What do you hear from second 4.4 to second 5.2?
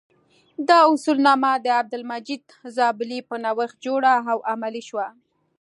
عملي شوه.